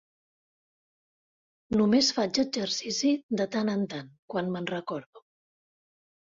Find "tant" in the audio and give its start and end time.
3.57-3.71, 3.93-4.09